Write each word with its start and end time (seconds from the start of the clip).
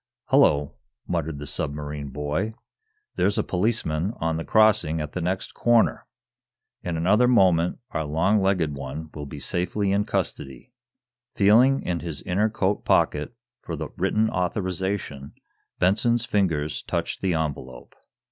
"Hullo," 0.31 0.73
muttered 1.07 1.37
the 1.37 1.45
submarine 1.45 2.07
boy. 2.09 2.55
"There's 3.17 3.37
a 3.37 3.43
policeman 3.43 4.13
on 4.17 4.37
the 4.37 4.43
crossing 4.43 4.99
at 4.99 5.11
the 5.11 5.21
next 5.21 5.53
corner. 5.53 6.07
In 6.81 6.97
another 6.97 7.27
moment 7.27 7.77
our 7.91 8.03
long 8.03 8.41
legged 8.41 8.75
one 8.75 9.11
will 9.13 9.27
be 9.27 9.37
safely 9.39 9.91
in 9.91 10.05
custody." 10.05 10.73
Feeling 11.35 11.83
in 11.83 11.99
his 11.99 12.23
inner 12.23 12.49
coat 12.49 12.83
pocket 12.83 13.35
for 13.61 13.75
the 13.75 13.89
written 13.95 14.27
authorization, 14.31 15.33
Benson's 15.77 16.25
fingers 16.25 16.81
touched 16.81 17.21
the 17.21 17.35
envelope. 17.35 17.93